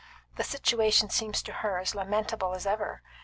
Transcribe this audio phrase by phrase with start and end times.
[0.35, 3.03] The situation seems to her as lamentable as ever.